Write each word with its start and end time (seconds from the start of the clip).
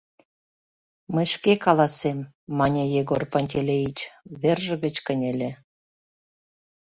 —Мый 1.13 1.27
шке 1.33 1.53
каласем,— 1.65 2.19
мане 2.57 2.83
Егор 3.01 3.23
Пантелеич, 3.31 3.99
верже 4.41 4.75
гыч 4.83 4.95
кынеле. 5.05 5.51